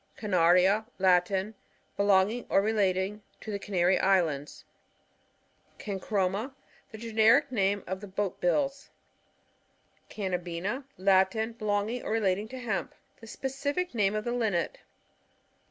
Canaria.— 0.17 0.87
Latin. 1.07 1.53
Belonging 1.95 2.47
or 2.49 2.59
re' 2.63 2.73
lating 2.73 3.19
to 3.39 3.51
the 3.51 3.59
Canary 3.59 3.99
Islands. 3.99 4.65
CANGRo>iA.<—The 5.77 6.97
generic 6.97 7.51
name 7.51 7.83
ot 7.87 7.99
the 8.01 8.07
Boatbills. 8.07 8.89
Cannabina.— 10.09 10.85
Latin. 11.09 11.51
Belonging 11.53 12.01
or 12.01 12.13
relating 12.13 12.47
to 12.47 12.57
hemp. 12.57 12.95
The 13.19 13.27
specific 13.27 13.93
name 13.93 14.15
of 14.15 14.23
the 14.23 14.31
Linnet. 14.33 14.79